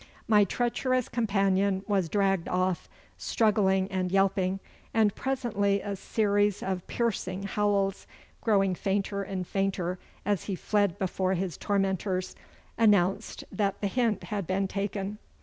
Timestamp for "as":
10.25-10.45